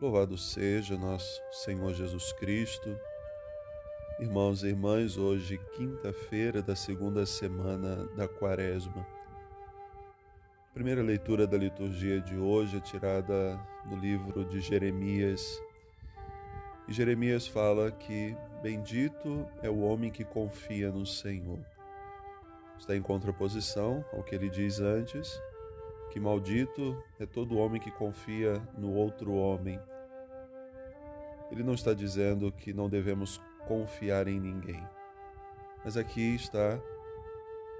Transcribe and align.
Louvado 0.00 0.36
seja 0.36 0.96
nosso 0.96 1.40
Senhor 1.52 1.94
Jesus 1.94 2.32
Cristo. 2.32 2.98
Irmãos 4.18 4.62
e 4.62 4.68
irmãs, 4.68 5.16
hoje, 5.16 5.58
quinta-feira 5.76 6.60
da 6.60 6.74
segunda 6.74 7.24
semana 7.24 8.06
da 8.16 8.26
Quaresma. 8.26 9.06
A 10.70 10.74
primeira 10.74 11.02
leitura 11.02 11.46
da 11.46 11.56
liturgia 11.56 12.20
de 12.20 12.36
hoje 12.36 12.78
é 12.78 12.80
tirada 12.80 13.56
do 13.84 13.96
livro 13.96 14.44
de 14.44 14.60
Jeremias. 14.60 15.62
E 16.88 16.92
Jeremias 16.92 17.46
fala 17.46 17.92
que 17.92 18.36
bendito 18.60 19.46
é 19.62 19.70
o 19.70 19.80
homem 19.80 20.10
que 20.10 20.24
confia 20.24 20.90
no 20.90 21.06
Senhor. 21.06 21.60
Está 22.78 22.96
em 22.96 23.02
contraposição 23.02 24.04
ao 24.12 24.24
que 24.24 24.34
ele 24.34 24.50
diz 24.50 24.80
antes, 24.80 25.40
que 26.12 26.20
maldito 26.20 27.02
é 27.18 27.24
todo 27.24 27.56
homem 27.56 27.80
que 27.80 27.90
confia 27.90 28.62
no 28.76 28.92
outro 28.92 29.32
homem. 29.32 29.80
Ele 31.50 31.62
não 31.62 31.72
está 31.72 31.94
dizendo 31.94 32.52
que 32.52 32.74
não 32.74 32.86
devemos 32.86 33.40
confiar 33.66 34.28
em 34.28 34.38
ninguém, 34.38 34.86
mas 35.82 35.96
aqui 35.96 36.34
está 36.34 36.78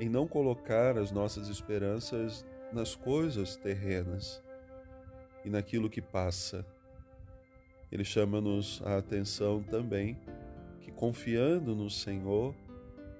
em 0.00 0.08
não 0.08 0.26
colocar 0.26 0.96
as 0.96 1.12
nossas 1.12 1.48
esperanças 1.48 2.42
nas 2.72 2.94
coisas 2.94 3.54
terrenas 3.54 4.42
e 5.44 5.50
naquilo 5.50 5.90
que 5.90 6.00
passa. 6.00 6.64
Ele 7.90 8.04
chama-nos 8.04 8.80
a 8.86 8.96
atenção 8.96 9.62
também 9.62 10.18
que, 10.80 10.90
confiando 10.90 11.76
no 11.76 11.90
Senhor, 11.90 12.54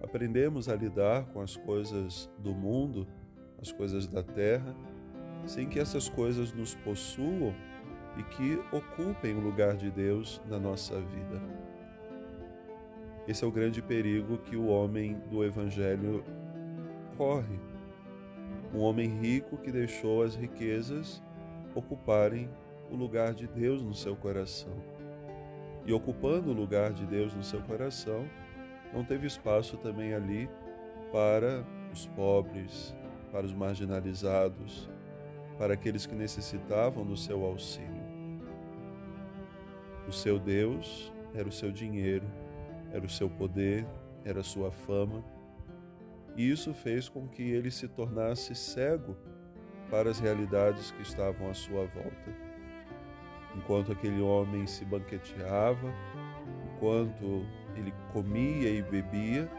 aprendemos 0.03 0.71
a 0.71 0.75
lidar 0.75 1.27
com 1.27 1.43
as 1.43 1.55
coisas 1.55 2.31
do 2.39 2.55
mundo, 2.55 3.07
as 3.61 3.71
coisas 3.71 4.09
da 4.09 4.23
terra, 4.23 4.75
sem 5.47 5.69
que 5.69 5.79
essas 5.79 6.09
coisas 6.09 6.53
nos 6.53 6.75
possuam 6.75 7.55
e 8.17 8.23
que 8.23 8.61
ocupem 8.71 9.35
o 9.35 9.41
lugar 9.41 9.77
de 9.77 9.91
Deus 9.91 10.41
na 10.49 10.59
nossa 10.59 11.01
vida. 11.01 11.41
Esse 13.27 13.45
é 13.45 13.47
o 13.47 13.53
grande 13.53 13.81
perigo 13.81 14.39
que 14.39 14.57
o 14.57 14.67
homem 14.67 15.15
do 15.31 15.45
Evangelho 15.45 16.25
corre. 17.17 17.59
Um 18.75 18.81
homem 18.81 19.09
rico 19.21 19.57
que 19.57 19.71
deixou 19.71 20.23
as 20.23 20.35
riquezas 20.35 21.23
ocuparem 21.75 22.49
o 22.91 22.97
lugar 22.97 23.33
de 23.33 23.47
Deus 23.47 23.83
no 23.83 23.95
seu 23.95 24.17
coração. 24.17 24.75
E 25.87 25.93
ocupando 25.93 26.51
o 26.51 26.55
lugar 26.55 26.93
de 26.93 27.07
Deus 27.07 27.35
no 27.35 27.43
seu 27.43 27.61
coração, 27.63 28.29
não 28.93 29.05
teve 29.05 29.27
espaço 29.27 29.77
também 29.79 30.15
ali 30.15 30.49
para 31.11 31.65
os 31.93 32.07
pobres, 32.09 32.95
para 33.31 33.47
os 33.47 33.55
marginalizados, 33.55 34.89
para 35.59 35.75
aqueles 35.75 36.07
que 36.07 36.15
necessitavam 36.15 37.05
do 37.05 37.17
seu 37.17 37.45
auxílio. 37.45 38.03
O 40.09 40.13
seu 40.13 40.39
Deus 40.39 41.13
era 41.35 41.49
o 41.49 41.53
seu 41.53 41.71
dinheiro, 41.71 42.27
era 42.93 43.05
o 43.05 43.09
seu 43.09 43.31
poder, 43.31 43.87
era 44.25 44.41
a 44.41 44.45
sua 44.45 44.71
fama, 44.71 45.25
e 46.37 46.51
isso 46.51 46.73
fez 46.73 47.09
com 47.09 47.29
que 47.29 47.43
ele 47.43 47.71
se 47.71 47.89
tornasse 47.89 48.55
cego 48.55 49.17
para 49.91 50.11
as 50.11 50.19
realidades 50.19 50.91
que 50.93 51.03
estavam 51.03 51.51
à 51.51 51.55
sua 51.55 51.87
volta. 51.87 52.53
Enquanto 53.55 53.93
aquele 53.93 54.21
homem 54.23 54.67
se 54.67 54.85
banqueteava, 54.85 55.93
enquanto 56.75 57.45
ele 57.77 57.93
comia 58.13 58.71
e 58.71 58.83
bebia, 58.83 59.51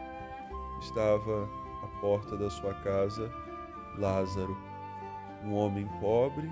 estava 0.80 1.48
à 1.82 1.86
porta 2.00 2.36
da 2.36 2.50
sua 2.50 2.74
casa 2.74 3.30
Lázaro 3.96 4.73
um 5.44 5.54
homem 5.54 5.86
pobre 6.00 6.50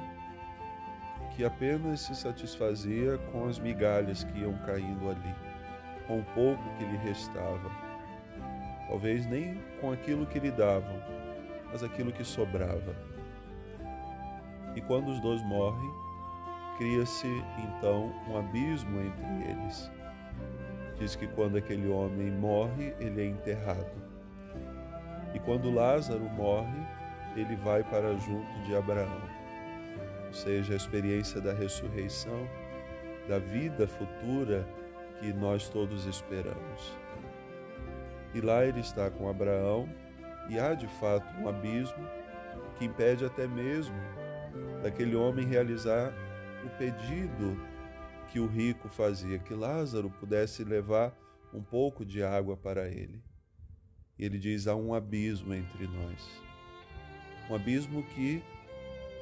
que 1.35 1.45
apenas 1.45 2.01
se 2.01 2.15
satisfazia 2.15 3.19
com 3.31 3.47
as 3.47 3.59
migalhas 3.59 4.23
que 4.25 4.41
iam 4.41 4.55
caindo 4.67 5.09
ali, 5.09 5.35
com 6.07 6.21
o 6.21 6.25
pouco 6.35 6.63
que 6.77 6.85
lhe 6.85 6.97
restava. 6.99 7.71
Talvez 8.89 9.27
nem 9.27 9.59
com 9.81 9.91
aquilo 9.93 10.27
que 10.27 10.39
lhe 10.39 10.51
davam, 10.51 11.03
mas 11.71 11.83
aquilo 11.83 12.13
que 12.13 12.25
sobrava. 12.25 12.95
E 14.77 14.81
quando 14.83 15.09
os 15.09 15.21
dois 15.21 15.43
morrem, 15.45 15.91
cria-se 16.77 17.29
então 17.59 18.13
um 18.29 18.37
abismo 18.37 19.01
entre 19.01 19.51
eles. 19.51 19.91
Diz 20.99 21.17
que 21.17 21.27
quando 21.27 21.57
aquele 21.57 21.89
homem 21.89 22.31
morre, 22.31 22.95
ele 23.01 23.23
é 23.23 23.27
enterrado. 23.27 23.91
E 25.35 25.39
quando 25.39 25.73
Lázaro 25.73 26.29
morre, 26.31 26.87
ele 27.37 27.57
vai 27.57 27.83
para 27.83 28.15
junto 28.17 28.63
de 28.65 28.75
Abraão. 28.75 29.23
Ou 30.27 30.33
seja, 30.33 30.73
a 30.73 30.77
experiência 30.77 31.41
da 31.41 31.53
ressurreição, 31.53 32.49
da 33.29 33.39
vida 33.39 33.87
futura 33.87 34.67
que 35.21 35.33
nós 35.33 35.69
todos 35.69 36.07
esperamos. 36.07 36.97
E 38.35 38.41
lá 38.41 38.65
ele 38.65 38.81
está 38.81 39.11
com 39.11 39.29
Abraão, 39.29 39.89
e 40.49 40.59
há 40.59 40.75
de 40.75 40.87
fato 40.87 41.27
um 41.41 41.49
abismo 41.49 42.09
que 42.79 42.85
impede 42.85 43.25
até 43.25 43.47
mesmo 43.47 43.95
daquele 44.83 45.15
homem 45.15 45.47
realizar 45.47 46.13
o 46.65 46.71
pedido 46.79 47.61
que 48.31 48.41
o 48.41 48.47
rico 48.47 48.89
fazia, 48.89 49.39
que 49.39 49.55
Lázaro 49.55 50.11
pudesse 50.11 50.65
levar 50.65 51.17
um 51.53 51.63
pouco 51.63 52.05
de 52.05 52.23
água 52.23 52.57
para 52.57 52.89
ele. 52.89 53.23
Ele 54.19 54.39
diz: 54.39 54.67
há 54.67 54.75
um 54.75 54.95
abismo 54.95 55.53
entre 55.53 55.87
nós 55.87 56.52
um 57.51 57.55
abismo 57.55 58.03
que 58.03 58.43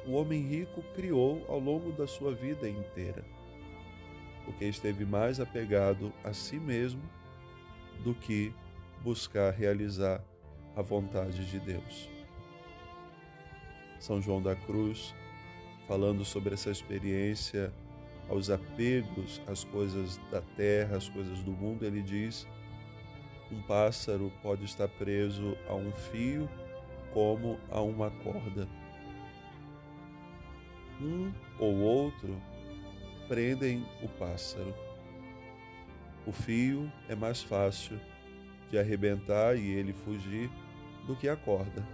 o 0.05 0.13
homem 0.13 0.41
rico 0.41 0.81
criou 0.95 1.45
ao 1.47 1.59
longo 1.59 1.91
da 1.91 2.07
sua 2.07 2.33
vida 2.33 2.67
inteira, 2.67 3.23
porque 4.45 4.65
esteve 4.65 5.05
mais 5.05 5.39
apegado 5.39 6.11
a 6.23 6.33
si 6.33 6.57
mesmo 6.59 7.01
do 8.03 8.13
que 8.13 8.53
buscar 9.03 9.51
realizar 9.51 10.23
a 10.75 10.81
vontade 10.81 11.45
de 11.49 11.59
Deus. 11.59 12.09
São 13.99 14.21
João 14.21 14.41
da 14.41 14.55
Cruz, 14.55 15.13
falando 15.87 16.25
sobre 16.25 16.53
essa 16.53 16.71
experiência 16.71 17.71
aos 18.29 18.49
apegos 18.49 19.41
às 19.45 19.63
coisas 19.63 20.17
da 20.31 20.41
terra, 20.41 20.97
às 20.97 21.07
coisas 21.09 21.43
do 21.43 21.51
mundo, 21.51 21.85
ele 21.85 22.01
diz: 22.01 22.47
um 23.51 23.61
pássaro 23.63 24.31
pode 24.41 24.63
estar 24.63 24.87
preso 24.87 25.57
a 25.67 25.75
um 25.75 25.91
fio 25.91 26.49
como 27.13 27.59
a 27.69 27.81
uma 27.81 28.09
corda. 28.09 28.67
Um 31.01 31.31
ou 31.59 31.75
outro 31.79 32.35
prendem 33.27 33.85
o 34.03 34.07
pássaro. 34.07 34.73
O 36.25 36.31
fio 36.31 36.91
é 37.09 37.15
mais 37.15 37.41
fácil 37.41 37.99
de 38.69 38.77
arrebentar 38.77 39.55
e 39.57 39.69
ele 39.69 39.93
fugir 39.93 40.49
do 41.07 41.15
que 41.15 41.27
a 41.27 41.35
corda, 41.35 41.85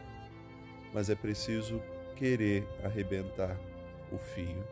mas 0.93 1.09
é 1.09 1.15
preciso 1.15 1.81
querer 2.15 2.67
arrebentar 2.83 3.57
o 4.11 4.17
fio. 4.17 4.63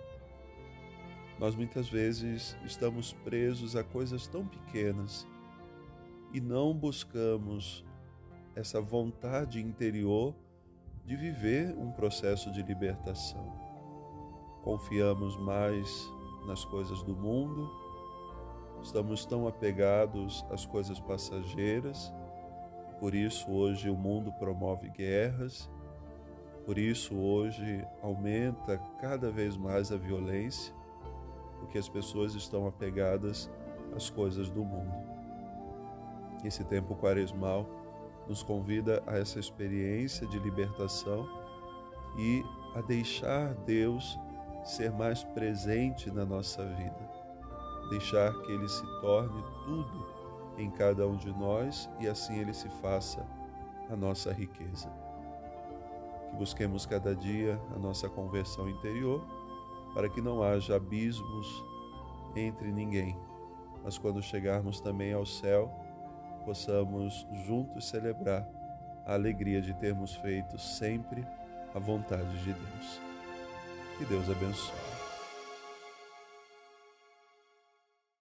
Nós 1.39 1.55
muitas 1.55 1.89
vezes 1.89 2.55
estamos 2.65 3.13
presos 3.13 3.75
a 3.75 3.83
coisas 3.83 4.27
tão 4.27 4.45
pequenas 4.45 5.27
e 6.33 6.39
não 6.39 6.73
buscamos 6.73 7.83
essa 8.55 8.79
vontade 8.79 9.61
interior 9.61 10.33
de 11.05 11.15
viver 11.15 11.75
um 11.77 11.91
processo 11.91 12.51
de 12.51 12.63
libertação. 12.63 13.53
Confiamos 14.63 15.37
mais 15.37 16.09
nas 16.47 16.63
coisas 16.63 17.03
do 17.03 17.15
mundo, 17.15 17.69
estamos 18.81 19.25
tão 19.25 19.47
apegados 19.47 20.45
às 20.49 20.65
coisas 20.65 20.99
passageiras, 20.99 22.11
por 22.99 23.13
isso 23.13 23.51
hoje 23.51 23.89
o 23.89 23.95
mundo 23.95 24.31
promove 24.33 24.89
guerras, 24.89 25.69
por 26.65 26.77
isso 26.77 27.15
hoje 27.15 27.85
aumenta 28.01 28.77
cada 28.99 29.29
vez 29.29 29.57
mais 29.57 29.91
a 29.91 29.97
violência, 29.97 30.73
porque 31.59 31.77
as 31.77 31.89
pessoas 31.89 32.33
estão 32.33 32.65
apegadas 32.65 33.51
às 33.95 34.09
coisas 34.09 34.49
do 34.49 34.63
mundo. 34.63 34.95
Esse 36.43 36.63
tempo 36.63 36.95
quaresmal 36.95 37.84
nos 38.27 38.43
convida 38.43 39.03
a 39.05 39.17
essa 39.17 39.39
experiência 39.39 40.25
de 40.27 40.39
libertação 40.39 41.27
e 42.17 42.43
a 42.75 42.81
deixar 42.81 43.53
Deus 43.65 44.17
ser 44.63 44.91
mais 44.91 45.23
presente 45.23 46.09
na 46.09 46.25
nossa 46.25 46.65
vida, 46.65 47.11
deixar 47.89 48.33
que 48.41 48.51
Ele 48.51 48.67
se 48.67 48.85
torne 49.01 49.43
tudo 49.63 50.05
em 50.57 50.69
cada 50.71 51.07
um 51.07 51.15
de 51.15 51.31
nós 51.31 51.89
e 51.99 52.07
assim 52.07 52.39
Ele 52.39 52.53
se 52.53 52.69
faça 52.81 53.25
a 53.89 53.95
nossa 53.95 54.31
riqueza. 54.31 54.89
Que 56.29 56.35
busquemos 56.37 56.85
cada 56.85 57.15
dia 57.15 57.61
a 57.75 57.79
nossa 57.79 58.09
conversão 58.09 58.67
interior 58.67 59.23
para 59.93 60.09
que 60.09 60.21
não 60.21 60.41
haja 60.41 60.75
abismos 60.75 61.63
entre 62.35 62.71
ninguém, 62.71 63.17
mas 63.83 63.97
quando 63.97 64.21
chegarmos 64.21 64.81
também 64.81 65.13
ao 65.13 65.25
céu, 65.25 65.71
possamos 66.45 67.27
juntos 67.45 67.87
celebrar 67.89 68.47
a 69.05 69.13
alegria 69.13 69.61
de 69.61 69.73
termos 69.73 70.15
feito 70.15 70.57
sempre 70.57 71.27
a 71.73 71.79
vontade 71.79 72.37
de 72.43 72.53
Deus. 72.53 73.01
Que 73.97 74.05
Deus 74.05 74.29
abençoe. 74.29 74.94